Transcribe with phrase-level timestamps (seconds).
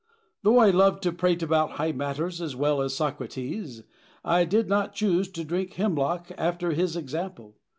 [0.41, 3.83] Though I loved to prate about high matters as well as Socrates,
[4.25, 7.59] I did not choose to drink hemlock after his example.